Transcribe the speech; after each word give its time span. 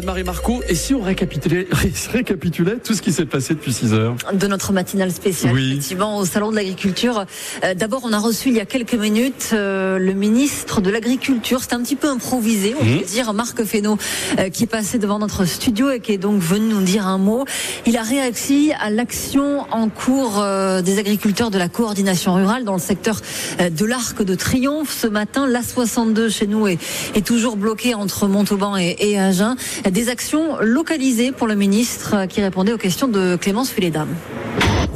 Jeanne-Marie 0.00 0.24
Marco, 0.24 0.62
et 0.66 0.74
si 0.74 0.94
on 0.94 1.02
récapitulait, 1.02 1.68
récapitulait 2.12 2.76
tout 2.82 2.94
ce 2.94 3.02
qui 3.02 3.12
s'est 3.12 3.26
passé 3.26 3.52
depuis 3.52 3.70
6 3.74 3.92
heures 3.92 4.16
De 4.32 4.46
notre 4.46 4.72
matinale 4.72 5.12
spéciale, 5.12 5.52
Oui. 5.52 5.72
effectivement, 5.72 6.16
au 6.16 6.24
Salon 6.24 6.50
de 6.50 6.56
l'Agriculture. 6.56 7.26
Euh, 7.64 7.74
D'abord, 7.74 8.00
on 8.04 8.12
a 8.14 8.18
reçu 8.18 8.48
il 8.48 8.54
y 8.56 8.60
a 8.60 8.64
quelques 8.64 8.94
minutes 8.94 9.50
euh, 9.52 9.98
le 9.98 10.14
ministre 10.14 10.80
de 10.80 10.88
l'Agriculture. 10.88 11.60
C'était 11.60 11.74
un 11.74 11.82
petit 11.82 11.96
peu 11.96 12.08
improvisé, 12.08 12.74
on 12.80 12.82
Mhm. 12.84 12.98
peut 13.00 13.04
dire, 13.04 13.32
Marc 13.34 13.62
Fesneau, 13.62 13.98
euh, 14.38 14.48
qui 14.48 14.62
est 14.64 14.66
passé 14.66 14.98
devant 14.98 15.18
notre 15.18 15.44
studio 15.44 15.90
et 15.90 16.00
qui 16.00 16.12
est 16.12 16.18
donc 16.18 16.40
venu 16.40 16.68
nous 16.72 16.80
dire 16.82 17.06
un 17.06 17.18
mot. 17.18 17.44
Il 17.84 17.98
a 17.98 18.02
réagi 18.02 18.72
à 18.80 18.88
l'action 18.88 19.66
en 19.70 19.90
cours 19.90 20.42
des 20.82 20.98
agriculteurs 20.98 21.50
de 21.50 21.58
la 21.58 21.68
coordination 21.68 22.32
rurale 22.34 22.64
dans 22.64 22.72
le 22.72 22.78
secteur 22.80 23.20
de 23.60 23.84
l'Arc 23.84 24.22
de 24.22 24.34
Triomphe. 24.34 24.96
Ce 24.98 25.06
matin, 25.06 25.46
l'A62 25.46 26.30
chez 26.30 26.46
nous 26.46 26.66
est, 26.68 26.78
est 27.14 27.26
toujours 27.26 27.56
bloqué 27.58 27.94
entre 27.94 28.26
Montauban 28.28 28.78
et, 28.78 28.96
et 29.00 29.18
Agen. 29.18 29.56
Des 29.90 30.08
actions 30.08 30.56
localisées 30.60 31.32
pour 31.32 31.48
le 31.48 31.56
ministre 31.56 32.26
qui 32.28 32.40
répondait 32.40 32.72
aux 32.72 32.78
questions 32.78 33.08
de 33.08 33.34
Clémence 33.34 33.70
Fulédam. 33.70 34.08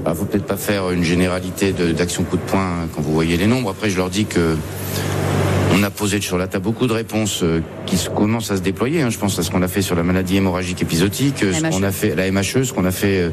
Il 0.06 0.14
faut 0.14 0.24
peut-être 0.24 0.44
pas 0.46 0.56
faire 0.56 0.90
une 0.92 1.02
généralité 1.02 1.72
de- 1.72 1.90
d'action 1.90 2.22
coup 2.22 2.36
de 2.36 2.42
poing 2.42 2.60
hein, 2.84 2.88
quand 2.94 3.00
vous 3.02 3.12
voyez 3.12 3.36
les 3.36 3.46
nombres. 3.48 3.70
Après, 3.70 3.90
je 3.90 3.96
leur 3.96 4.08
dis 4.08 4.24
que 4.24 4.56
on 5.76 5.82
a 5.82 5.90
posé 5.90 6.20
sur 6.20 6.38
la 6.38 6.46
table 6.46 6.64
beaucoup 6.64 6.86
de 6.86 6.92
réponses 6.92 7.40
euh, 7.42 7.60
qui 7.86 7.96
commencent 8.14 8.50
à 8.50 8.56
se 8.56 8.62
déployer. 8.62 9.02
hein. 9.02 9.10
Je 9.10 9.18
pense 9.18 9.38
à 9.38 9.42
ce 9.42 9.50
qu'on 9.50 9.62
a 9.62 9.68
fait 9.68 9.82
sur 9.82 9.96
la 9.96 10.02
maladie 10.02 10.36
hémorragique 10.36 10.80
épisodique, 10.82 11.42
euh, 11.42 11.52
ce 11.52 11.62
MHE. 11.62 11.70
qu'on 11.70 11.82
a 11.82 11.90
fait 11.92 12.14
la 12.14 12.30
MHE, 12.30 12.62
ce 12.64 12.72
qu'on 12.72 12.84
a 12.84 12.90
fait 12.92 13.18
euh, 13.20 13.30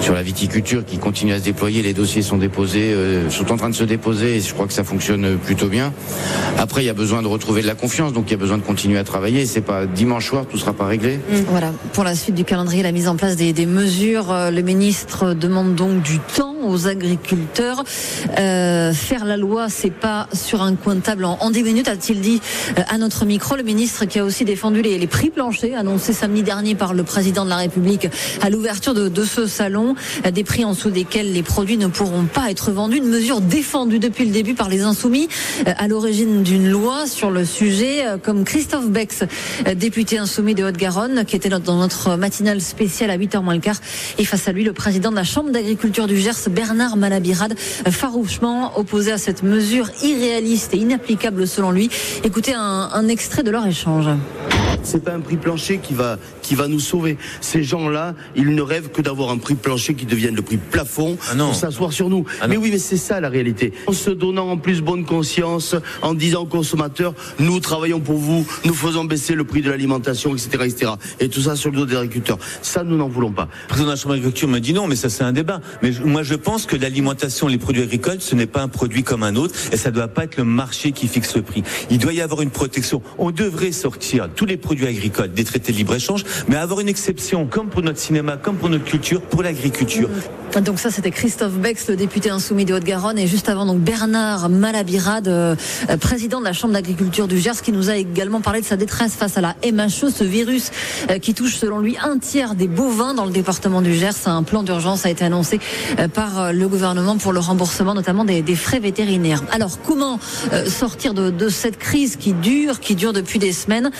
sur 0.00 0.14
la 0.14 0.22
viticulture 0.22 0.84
qui 0.84 0.98
continue 0.98 1.32
à 1.32 1.38
se 1.38 1.44
déployer. 1.44 1.82
Les 1.82 1.92
dossiers 1.94 2.22
sont 2.22 2.36
déposés, 2.38 2.94
sont 3.30 3.50
en 3.52 3.56
train 3.56 3.70
de 3.70 3.74
se 3.74 3.84
déposer 3.84 4.36
et 4.36 4.40
je 4.40 4.52
crois 4.52 4.66
que 4.66 4.72
ça 4.72 4.84
fonctionne 4.84 5.36
plutôt 5.38 5.66
bien. 5.68 5.92
Après, 6.58 6.82
il 6.82 6.86
y 6.86 6.90
a 6.90 6.94
besoin 6.94 7.22
de 7.22 7.26
retrouver 7.28 7.62
de 7.62 7.66
la 7.66 7.74
confiance, 7.74 8.12
donc 8.12 8.24
il 8.28 8.32
y 8.32 8.34
a 8.34 8.38
besoin 8.38 8.58
de 8.58 8.62
continuer 8.62 8.98
à 8.98 9.04
travailler. 9.04 9.46
C'est 9.46 9.60
pas 9.60 9.86
dimanche 9.86 10.26
soir, 10.28 10.44
tout 10.50 10.58
sera 10.58 10.72
pas 10.72 10.86
réglé. 10.86 11.18
Voilà, 11.48 11.72
pour 11.92 12.04
la 12.04 12.14
suite 12.14 12.34
du 12.34 12.44
calendrier, 12.44 12.82
la 12.82 12.92
mise 12.92 13.08
en 13.08 13.16
place 13.16 13.36
des, 13.36 13.52
des 13.52 13.66
mesures, 13.66 14.32
le 14.50 14.62
ministre 14.62 15.34
demande 15.34 15.74
donc 15.74 16.02
du 16.02 16.18
temps 16.18 16.54
aux 16.64 16.86
agriculteurs. 16.86 17.82
Euh, 18.38 18.92
faire 18.92 19.24
la 19.24 19.36
loi, 19.36 19.66
c'est 19.68 19.90
pas 19.92 20.28
sur 20.32 20.62
un 20.62 20.74
coin 20.74 20.94
de 20.96 21.00
table 21.00 21.24
en, 21.24 21.38
en 21.40 21.50
10 21.50 21.62
minutes, 21.72 21.88
a-t-il 21.88 22.20
dit 22.20 22.40
euh, 22.78 22.82
à 22.88 22.98
notre 22.98 23.24
micro. 23.24 23.56
Le 23.56 23.62
ministre 23.62 24.04
qui 24.04 24.18
a 24.18 24.24
aussi 24.24 24.44
défendu 24.44 24.82
les, 24.82 25.06
prix 25.06 25.30
planchers, 25.30 25.78
annoncés 25.78 26.12
samedi 26.12 26.42
dernier 26.42 26.74
par 26.74 26.94
le 26.94 27.02
président 27.02 27.44
de 27.44 27.50
la 27.50 27.56
République 27.56 28.08
à 28.40 28.50
l'ouverture 28.50 28.94
de, 28.94 29.24
ce 29.24 29.46
salon, 29.46 29.94
des 30.30 30.44
prix 30.44 30.64
en 30.64 30.72
dessous 30.72 30.90
desquels 30.90 31.32
les 31.32 31.42
produits 31.42 31.78
ne 31.78 31.86
pourront 31.86 32.24
pas 32.24 32.50
être 32.50 32.70
vendus. 32.70 32.98
Une 32.98 33.08
mesure 33.08 33.40
défendue 33.40 33.98
depuis 33.98 34.24
le 34.26 34.32
début 34.32 34.54
par 34.54 34.68
les 34.68 34.82
insoumis, 34.82 35.28
euh, 35.66 35.72
à 35.76 35.88
l'origine 35.88 36.42
d'une 36.42 36.68
loi 36.68 37.06
sur 37.06 37.30
le 37.30 37.44
sujet, 37.44 38.06
euh, 38.06 38.18
comme 38.18 38.44
Christophe 38.44 38.88
Bex, 38.88 39.24
député 39.76 40.18
insoumis 40.18 40.54
de 40.54 40.64
Haute-Garonne, 40.64 41.24
qui 41.24 41.36
était 41.36 41.48
dans 41.48 41.76
notre 41.76 42.16
matinale 42.16 42.60
spéciale 42.60 43.10
à 43.10 43.16
8h 43.16 43.42
moins 43.42 43.54
le 43.54 43.60
quart. 43.60 43.80
Et 44.18 44.24
face 44.24 44.46
à 44.46 44.52
lui, 44.52 44.64
le 44.64 44.72
président 44.72 45.10
de 45.10 45.16
la 45.16 45.24
Chambre 45.24 45.50
d'agriculture 45.50 46.06
du 46.06 46.18
Gers, 46.18 46.48
Bernard 46.50 46.96
Malabirade, 46.96 47.54
farouchement 47.90 48.78
opposé 48.78 49.12
à 49.12 49.18
cette 49.18 49.42
mesure 49.42 49.88
irréaliste 50.02 50.74
et 50.74 50.78
inapplicable 50.78 51.46
lui. 51.70 51.90
Écoutez 52.24 52.54
un 52.54 53.08
extrait 53.08 53.42
de 53.42 53.50
leur 53.50 53.66
échange. 53.66 54.08
C'est 54.82 55.04
pas 55.04 55.12
un 55.12 55.20
prix 55.20 55.36
plancher 55.36 55.78
qui 55.82 55.94
va, 55.94 56.18
qui 56.42 56.54
va 56.54 56.68
nous 56.68 56.80
sauver. 56.80 57.16
Ces 57.40 57.62
gens-là, 57.62 58.14
ils 58.36 58.54
ne 58.54 58.62
rêvent 58.62 58.90
que 58.90 59.00
d'avoir 59.02 59.30
un 59.30 59.38
prix 59.38 59.54
plancher 59.54 59.94
qui 59.94 60.06
devienne 60.06 60.34
le 60.34 60.42
prix 60.42 60.56
plafond 60.58 61.16
Ah 61.30 61.34
pour 61.36 61.54
s'asseoir 61.54 61.92
sur 61.92 62.08
nous. 62.08 62.24
Ah 62.40 62.48
mais 62.48 62.56
oui, 62.56 62.70
mais 62.72 62.78
c'est 62.78 62.96
ça 62.96 63.20
la 63.20 63.28
réalité. 63.28 63.72
En 63.86 63.92
se 63.92 64.10
donnant 64.10 64.48
en 64.50 64.56
plus 64.56 64.80
bonne 64.82 65.04
conscience, 65.04 65.76
en 66.02 66.14
disant 66.14 66.42
aux 66.42 66.46
consommateurs, 66.46 67.14
nous 67.38 67.60
travaillons 67.60 68.00
pour 68.00 68.16
vous, 68.16 68.46
nous 68.64 68.74
faisons 68.74 69.04
baisser 69.04 69.34
le 69.34 69.44
prix 69.44 69.62
de 69.62 69.70
l'alimentation, 69.70 70.32
etc., 70.34 70.48
etc. 70.64 70.92
Et 71.20 71.28
tout 71.28 71.42
ça 71.42 71.56
sur 71.56 71.70
le 71.70 71.76
dos 71.76 71.86
des 71.86 71.96
agriculteurs. 71.96 72.38
Ça, 72.60 72.82
nous 72.82 72.96
n'en 72.96 73.08
voulons 73.08 73.32
pas. 73.32 73.48
Le 73.62 73.68
président 73.68 73.86
de 73.86 73.92
la 73.92 73.96
Chambre 73.96 74.14
d'agriculture 74.14 74.48
me 74.48 74.58
dit 74.58 74.72
non, 74.72 74.86
mais 74.88 74.96
ça 74.96 75.08
c'est 75.08 75.24
un 75.24 75.32
débat. 75.32 75.60
Mais 75.82 75.92
je- 75.92 76.02
moi 76.02 76.22
je 76.22 76.34
pense 76.34 76.66
que 76.66 76.76
l'alimentation, 76.76 77.46
les 77.46 77.58
produits 77.58 77.82
agricoles, 77.82 78.20
ce 78.20 78.34
n'est 78.34 78.46
pas 78.46 78.62
un 78.62 78.68
produit 78.68 79.04
comme 79.04 79.22
un 79.22 79.36
autre 79.36 79.54
et 79.72 79.76
ça 79.76 79.90
ne 79.90 79.94
doit 79.94 80.08
pas 80.08 80.24
être 80.24 80.36
le 80.36 80.44
marché 80.44 80.92
qui 80.92 81.06
fixe 81.08 81.36
le 81.36 81.42
prix. 81.42 81.62
Il 81.90 81.98
doit 81.98 82.12
y 82.12 82.20
avoir 82.20 82.42
une 82.42 82.50
protection. 82.50 83.00
On 83.18 83.30
devrait 83.30 83.72
sortir 83.72 84.28
tous 84.34 84.44
les 84.46 84.56
produits 84.56 84.71
agricoles 84.80 85.32
des 85.32 85.44
traités 85.44 85.72
de 85.72 85.76
libre-échange, 85.76 86.24
mais 86.48 86.56
avoir 86.56 86.80
une 86.80 86.88
exception, 86.88 87.46
comme 87.46 87.68
pour 87.68 87.82
notre 87.82 87.98
cinéma, 87.98 88.36
comme 88.36 88.56
pour 88.56 88.68
notre 88.68 88.84
culture, 88.84 89.20
pour 89.20 89.42
l'agriculture. 89.42 90.08
Donc 90.60 90.78
ça, 90.78 90.90
c'était 90.90 91.10
Christophe 91.10 91.54
Bex, 91.54 91.88
le 91.88 91.96
député 91.96 92.28
insoumis 92.28 92.66
de 92.66 92.74
Haute-Garonne, 92.74 93.18
et 93.18 93.26
juste 93.26 93.48
avant, 93.48 93.64
donc 93.64 93.80
Bernard 93.80 94.50
Malabirade, 94.50 95.28
euh, 95.28 95.56
président 95.98 96.40
de 96.40 96.44
la 96.44 96.52
Chambre 96.52 96.74
d'agriculture 96.74 97.26
du 97.26 97.38
Gers, 97.38 97.62
qui 97.62 97.72
nous 97.72 97.88
a 97.88 97.96
également 97.96 98.42
parlé 98.42 98.60
de 98.60 98.66
sa 98.66 98.76
détresse 98.76 99.14
face 99.14 99.38
à 99.38 99.40
la 99.40 99.56
MHE, 99.64 100.10
ce 100.10 100.24
virus 100.24 100.70
euh, 101.10 101.18
qui 101.18 101.32
touche, 101.32 101.56
selon 101.56 101.78
lui, 101.78 101.96
un 102.02 102.18
tiers 102.18 102.54
des 102.54 102.68
bovins 102.68 103.14
dans 103.14 103.24
le 103.24 103.30
département 103.30 103.80
du 103.80 103.94
Gers. 103.94 104.26
Un 104.26 104.42
plan 104.42 104.62
d'urgence 104.62 105.06
a 105.06 105.10
été 105.10 105.24
annoncé 105.24 105.58
euh, 105.98 106.08
par 106.08 106.52
le 106.52 106.68
gouvernement 106.68 107.16
pour 107.16 107.32
le 107.32 107.40
remboursement, 107.40 107.94
notamment 107.94 108.24
des, 108.24 108.42
frais 108.54 108.80
vétérinaires. 108.80 109.42
Alors, 109.50 109.78
comment 109.82 110.18
sortir 110.66 111.14
de, 111.14 111.30
de 111.30 111.48
cette 111.48 111.78
crise 111.78 112.16
qui 112.16 112.34
dure, 112.34 112.80
qui 112.80 112.94
dure 112.94 113.14
depuis 113.14 113.38
des 113.38 113.52
semaines? 113.52 113.90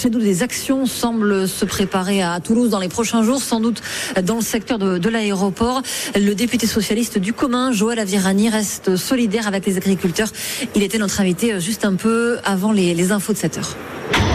Chez 0.00 0.08
nous, 0.08 0.18
des 0.18 0.42
actions 0.42 0.86
semblent 0.86 1.46
se 1.46 1.66
préparer 1.66 2.22
à 2.22 2.40
Toulouse 2.40 2.70
dans 2.70 2.78
les 2.78 2.88
prochains 2.88 3.22
jours, 3.22 3.42
sans 3.42 3.60
doute 3.60 3.82
dans 4.22 4.36
le 4.36 4.40
secteur 4.40 4.78
de, 4.78 4.96
de 4.96 5.08
l'aéroport. 5.10 5.82
Le 6.14 6.32
député 6.34 6.66
socialiste 6.66 7.18
du 7.18 7.34
commun, 7.34 7.70
Joël 7.70 7.98
Avirani, 7.98 8.48
reste 8.48 8.96
solidaire 8.96 9.46
avec 9.46 9.66
les 9.66 9.76
agriculteurs. 9.76 10.32
Il 10.74 10.82
était 10.82 10.96
notre 10.96 11.20
invité 11.20 11.52
euh, 11.52 11.60
juste 11.60 11.84
un 11.84 11.96
peu 11.96 12.38
avant 12.44 12.72
les, 12.72 12.94
les 12.94 13.12
infos 13.12 13.34
de 13.34 13.38
7 13.38 13.58
heures. 13.58 13.76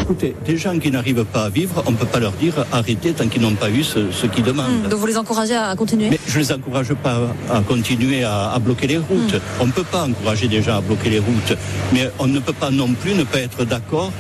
Écoutez, 0.04 0.36
des 0.46 0.56
gens 0.56 0.78
qui 0.78 0.92
n'arrivent 0.92 1.26
pas 1.26 1.46
à 1.46 1.50
vivre, 1.50 1.84
on 1.88 1.92
ne 1.92 1.98
peut 1.98 2.06
pas 2.06 2.20
leur 2.20 2.34
dire 2.34 2.64
arrêtez 2.72 3.14
tant 3.14 3.28
qu'ils 3.28 3.42
n'ont 3.42 3.56
pas 3.56 3.72
eu 3.72 3.84
ce, 3.84 4.12
ce 4.12 4.28
qu'ils 4.28 4.44
demandent. 4.44 4.84
Donc 4.88 5.00
vous 5.00 5.08
les 5.08 5.18
encouragez 5.18 5.56
à 5.56 5.76
continuer? 5.76 6.12
Mais 6.12 6.20
je 6.28 6.38
ne 6.38 6.44
les 6.44 6.52
encourage 6.52 6.94
pas 6.94 7.22
à 7.52 7.62
continuer 7.62 8.24
à, 8.24 8.52
à 8.52 8.60
bloquer 8.60 8.86
les 8.86 8.98
routes. 8.98 9.36
On 9.60 9.66
ne 9.66 9.72
peut 9.72 9.84
pas 9.84 10.04
encourager 10.08 10.48
des 10.48 10.62
gens 10.62 10.78
à 10.78 10.82
bloquer 10.82 11.10
les 11.10 11.20
routes. 11.20 11.58
Mais 11.92 12.08
on 12.20 12.28
ne 12.28 12.38
peut 12.38 12.54
pas 12.54 12.70
non 12.70 12.90
plus 12.94 13.16
ne 13.16 13.24
pas 13.24 13.40
être 13.40 13.66
d'accord 13.66 14.12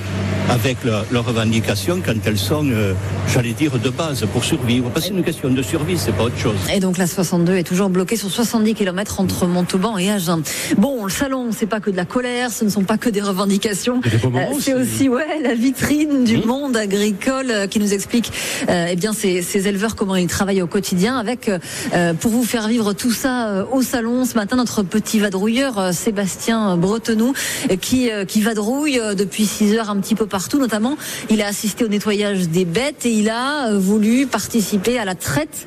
avec 0.50 0.84
leur- 0.84 1.06
leurs 1.12 1.26
revendications 1.26 2.02
quand 2.06 2.14
elles 2.26 2.38
sont, 2.38 2.66
euh, 2.70 2.94
j'allais 3.34 3.54
dire, 3.54 3.78
de 3.80 3.90
base 3.90 4.26
pour 4.32 4.44
survivre. 4.44 4.90
Parce 4.90 5.06
que 5.08 5.12
c'est 5.12 5.18
une 5.18 5.24
question 5.24 5.50
de 5.50 5.62
survie, 5.62 5.98
c'est 5.98 6.12
pas 6.14 6.24
autre 6.24 6.38
chose. 6.38 6.56
Et 6.74 6.80
donc 6.80 6.98
la 6.98 7.08
62 7.08 7.56
est 7.56 7.64
toujours 7.64 7.90
bloquée 7.90 8.16
sur 8.16 8.30
70 8.30 8.74
km 8.76 9.20
entre 9.20 9.48
Montauban 9.48 9.98
et 9.98 10.12
Agen. 10.12 10.42
Bon, 10.78 11.06
le 11.06 11.12
salon, 11.12 11.50
c'est 11.52 11.66
pas 11.66 11.80
que 11.80 11.90
de 11.90 11.96
la 11.98 12.06
colère, 12.06 12.52
ce 12.52 12.64
ne 12.64 12.70
sont 12.70 12.84
pas 12.84 12.98
que 12.98 13.10
des 13.10 13.22
revendications. 13.22 14.02
Moments 14.24 14.40
Euh, 14.52 14.56
c'est 14.60 14.74
aussi. 14.74 14.84
aussi 14.96 15.10
ouais 15.10 15.42
la 15.44 15.54
vitrine 15.54 16.24
du 16.24 16.38
Mmh. 16.38 16.46
monde 16.46 16.78
agricole 16.78 17.50
euh, 17.50 17.68
qui 17.68 17.80
nous 17.80 17.94
explique 17.94 18.32
euh, 18.70 18.88
eh 18.92 18.96
bien 18.96 19.14
ces, 19.14 19.42
ces 19.42 19.68
éleveurs 19.68 19.96
comment 19.96 20.16
ils 20.16 20.28
travaillent 20.28 20.62
au 20.62 20.68
quotidien. 20.68 21.18
Avec 21.18 21.50
euh, 21.50 22.14
pour 22.14 22.32
vous 22.32 22.44
faire 22.44 22.68
vivre 22.68 22.94
tout 22.94 23.12
ça 23.12 23.48
euh, 23.50 23.64
au 23.72 23.82
salon 23.82 24.26
ce 24.26 24.36
matin 24.36 24.56
notre 24.58 24.84
petit 24.84 25.20
vadrouilleur 25.20 25.80
euh, 25.80 25.92
Sébastien 25.92 26.78
Bretenou 26.78 27.34
qui 27.82 28.12
euh, 28.12 28.26
qui 28.26 28.42
vadrouille 28.42 29.00
depuis 29.18 29.46
6 29.46 29.74
heures 29.76 29.90
un 29.90 29.98
petit 29.98 30.16
peu 30.16 30.26
partout. 30.36 30.60
Notamment, 30.60 30.98
il 31.30 31.42
a 31.42 31.48
assisté 31.48 31.86
au 31.86 31.88
nettoyage 31.88 32.50
des 32.50 32.66
bêtes 32.66 33.06
et 33.06 33.12
il 33.12 33.30
a 33.30 33.70
euh, 33.70 33.80
voulu 33.80 34.28
participer 34.28 35.00
à 35.00 35.06
la 35.06 35.16
traite. 35.16 35.66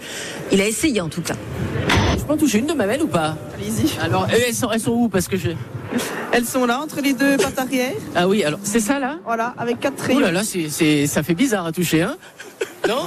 Il 0.53 0.61
a 0.61 0.67
essayé 0.69 1.01
en 1.01 1.09
tout 1.09 1.23
cas. 1.23 1.37
Je 2.19 2.23
peux 2.23 2.35
en 2.35 2.37
toucher 2.37 2.59
une 2.59 2.67
de 2.67 2.75
mamelles 2.75 3.01
ou 3.03 3.07
pas 3.07 3.35
Allez-y. 3.55 3.99
Alors, 3.99 4.27
elles 4.31 4.55
sont, 4.55 4.71
elles 4.71 4.81
sont 4.81 4.91
où 4.93 5.09
Parce 5.09 5.27
que 5.27 5.39
je. 5.39 5.51
Elles 6.33 6.45
sont 6.45 6.67
là, 6.67 6.81
entre 6.83 7.01
les 7.01 7.15
deux 7.15 7.39
pattes 7.39 7.59
arrière. 7.59 7.95
Ah 8.15 8.29
oui, 8.29 8.45
alors, 8.45 8.61
c'est 8.63 8.81
ça 8.81 8.99
là 8.99 9.17
Voilà, 9.25 9.55
avec 9.57 9.81
quatre 9.81 9.95
Oh 10.01 10.07
rayons. 10.09 10.21
là 10.21 10.33
là, 10.33 10.43
c'est, 10.45 10.69
c'est, 10.69 11.07
ça 11.07 11.23
fait 11.23 11.33
bizarre 11.35 11.65
à 11.65 11.73
toucher, 11.73 12.03
hein 12.03 12.17
Non 12.87 13.07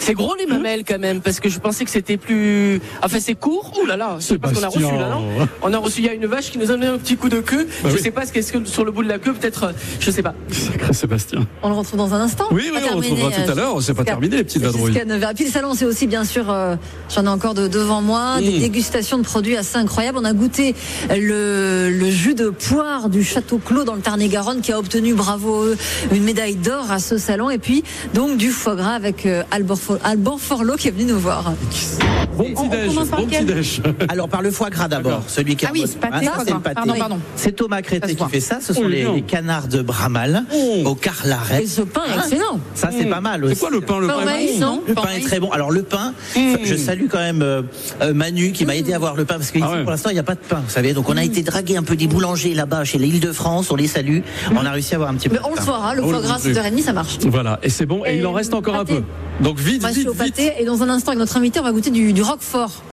C'est 0.00 0.14
gros 0.14 0.34
les 0.34 0.46
mamelles 0.46 0.82
quand 0.86 0.98
même, 0.98 1.20
parce 1.20 1.40
que 1.40 1.48
je 1.48 1.58
pensais 1.60 1.84
que 1.84 1.90
c'était 1.90 2.16
plus. 2.16 2.80
Enfin, 3.02 3.18
c'est 3.20 3.34
court. 3.34 3.72
Oh 3.80 3.86
là 3.86 3.96
là, 3.96 4.16
c'est 4.18 4.38
parce 4.38 4.54
qu'on 4.54 4.62
a 4.64 4.68
reçu 4.68 4.80
là, 4.80 5.10
non 5.10 5.48
On 5.62 5.72
a 5.72 5.78
reçu, 5.78 6.00
il 6.00 6.06
y 6.06 6.08
a 6.08 6.14
une 6.14 6.26
vache 6.26 6.50
qui 6.50 6.58
nous 6.58 6.64
a 6.64 6.74
donné 6.74 6.86
un 6.86 6.98
petit 6.98 7.16
coup 7.16 7.28
de 7.28 7.40
queue. 7.40 7.66
Bah 7.82 7.90
je 7.90 7.96
oui. 7.96 8.02
sais 8.02 8.10
pas 8.10 8.26
ce 8.26 8.32
qu'est-ce 8.32 8.52
que 8.52 8.64
sur 8.64 8.84
le 8.84 8.90
bout 8.92 9.02
de 9.04 9.08
la 9.08 9.18
queue, 9.18 9.32
peut-être, 9.32 9.64
euh, 9.64 9.72
je 10.00 10.10
sais 10.10 10.22
pas. 10.22 10.34
Sacré 10.50 10.92
Sébastien. 10.92 11.46
On 11.62 11.68
le 11.68 11.74
retrouve 11.74 11.98
dans 11.98 12.14
un 12.14 12.20
instant. 12.20 12.46
Oui, 12.50 12.70
oui, 12.72 12.78
on 12.78 12.80
terminé, 12.80 13.08
retrouvera 13.10 13.30
tout 13.30 13.50
à 13.50 13.52
euh, 13.52 13.54
l'heure. 13.54 13.82
C'est 13.82 13.94
pas 13.94 14.04
terminé, 14.04 14.38
les 14.38 14.44
petites 14.44 14.62
vadrouilles. 14.62 14.92
Jusqu'à 14.92 15.04
9h. 15.06 15.34
Puis 15.34 15.44
le 15.44 15.50
salon, 15.50 15.74
c'est 15.74 15.84
aussi, 15.84 16.06
bien 16.06 16.24
sûr, 16.24 16.50
euh, 16.50 16.76
j'en 17.14 17.24
ai 17.24 17.28
encore 17.28 17.54
de, 17.54 17.68
devant 17.68 18.02
moi, 18.02 18.40
des 18.40 18.50
Mmh. 18.50 18.60
dégustations 18.60 19.18
de 19.18 19.22
produits 19.22 19.56
assez 19.56 19.76
incroyables. 19.76 20.18
On 20.18 20.24
a 20.24 20.32
goûté 20.32 20.74
le, 21.10 21.90
le 21.90 22.10
jus 22.10 22.34
de 22.34 22.50
poire 22.50 23.08
du 23.08 23.22
Château 23.24 23.58
Clos 23.58 23.84
dans 23.84 23.94
le 23.94 24.00
Tarn-et-Garonne 24.00 24.60
qui 24.60 24.72
a 24.72 24.78
obtenu, 24.78 25.14
bravo 25.14 25.66
une 26.12 26.22
médaille 26.24 26.56
d'or 26.56 26.90
à 26.90 26.98
ce 26.98 27.16
salon. 27.18 27.50
Et 27.50 27.58
puis, 27.58 27.84
donc, 28.14 28.36
du 28.36 28.50
foie 28.50 28.74
gras 28.74 28.94
avec 28.94 29.26
euh, 29.26 29.42
Albert 29.50 29.76
Alban 30.04 30.38
Forlot 30.38 30.76
qui 30.76 30.88
est 30.88 30.90
venu 30.90 31.04
nous 31.04 31.18
voir. 31.18 31.52
Bon 32.36 32.44
petit 32.44 32.68
déj, 32.68 32.94
bon 32.94 33.04
petit 33.04 33.24
lequel 33.24 33.46
déj. 33.46 33.82
Alors 34.08 34.28
par 34.28 34.42
le 34.42 34.50
foie 34.50 34.70
gras 34.70 34.88
d'abord, 34.88 35.22
celui 35.26 35.56
qui 35.56 35.64
est 35.64 35.68
Ah 35.68 35.72
oui, 35.74 35.84
pâté, 36.00 36.26
Ah, 36.32 36.42
c'est 36.44 36.52
le 36.52 36.60
pâté. 36.60 36.74
Pardon, 36.74 36.94
pardon. 36.98 37.18
C'est 37.36 37.52
Thomas 37.52 37.82
Crété 37.82 38.14
qui 38.14 38.24
fait 38.28 38.40
ça. 38.40 38.58
Ce 38.60 38.72
sont 38.72 38.82
Oh, 38.84 38.88
les, 38.88 39.22
canards 39.22 39.68
de 39.68 39.82
Bramal 39.82 40.44
au 40.84 40.94
carlaret. 40.94 41.64
Et 41.64 41.66
ce 41.66 41.82
pain 41.82 42.02
est 42.08 42.18
excellent. 42.18 42.60
Ça 42.74 42.90
c'est 42.96 43.04
pas 43.06 43.20
mal 43.20 43.44
aussi. 43.44 43.54
C'est 43.54 43.60
quoi 43.60 43.70
le 43.70 43.80
pain 43.80 43.98
Le 43.98 44.06
Pain 44.06 44.14
pain 44.14 44.22
au 44.22 44.24
maïs, 44.24 44.58
non 44.58 44.82
Le 44.86 44.94
pain 44.94 45.10
est 45.16 45.20
très 45.20 45.40
bon. 45.40 45.50
Alors 45.50 45.70
le 45.70 45.82
pain, 45.82 46.14
je 46.64 46.76
salue 46.76 47.06
quand 47.10 47.18
même 47.18 47.42
euh, 47.42 47.62
euh, 48.02 48.14
Manu 48.14 48.52
qui 48.52 48.64
m'a 48.64 48.76
aidé 48.76 48.92
à 48.92 48.96
avoir 48.96 49.16
le 49.16 49.24
pain 49.24 49.34
parce 49.34 49.50
qu'ici 49.50 49.64
Ah 49.66 49.74
ouais. 49.74 49.82
pour 49.82 49.90
l'instant 49.90 50.10
il 50.10 50.14
n'y 50.14 50.18
a 50.20 50.24
pas 50.24 50.34
de 50.34 50.40
pain. 50.40 50.62
Vous 50.66 50.72
savez, 50.72 50.92
donc 50.92 51.08
on 51.08 51.16
a 51.16 51.24
été 51.24 51.42
draguer 51.42 51.76
un 51.76 51.82
peu 51.82 51.96
des 51.96 52.06
boulangers 52.06 52.54
là-bas 52.54 52.84
chez 52.84 52.98
l'Île-de-France. 52.98 53.70
On 53.70 53.76
les 53.76 53.86
salue. 53.88 54.20
On 54.54 54.64
a 54.64 54.70
réussi 54.70 54.94
à 54.94 54.96
avoir 54.96 55.10
un 55.10 55.14
petit 55.14 55.28
peu. 55.28 55.36
Mais 55.36 55.48
on 55.50 55.54
le 55.54 55.60
saura, 55.60 55.94
le 55.94 56.02
Oh, 56.02 56.10
foie 56.10 56.20
gras, 56.20 56.38
Dieu. 56.38 56.52
7h30, 56.52 56.82
ça 56.82 56.92
marche. 56.92 57.18
Voilà, 57.26 57.58
et 57.62 57.68
c'est 57.68 57.86
bon, 57.86 58.04
et, 58.04 58.16
il 58.18 58.26
en 58.26 58.32
reste 58.32 58.54
encore 58.54 58.74
un 58.76 58.84
peu. 58.84 59.02
Donc 59.40 59.58
vite, 59.58 59.79
On 59.80 59.86
va 59.86 59.92
vite, 59.92 60.08
au 60.08 60.14
pâté 60.14 60.52
et 60.58 60.64
dans 60.64 60.82
un 60.82 60.90
instant 60.90 61.12
avec 61.12 61.18
notre 61.18 61.36
invité, 61.36 61.58
on 61.58 61.62
va 61.62 61.72
goûter 61.72 61.90
du, 61.90 62.12
du 62.12 62.22
roquefort. 62.22 62.82